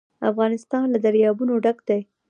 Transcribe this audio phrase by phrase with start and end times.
[0.29, 2.01] افغانستان له دریابونه ډک دی.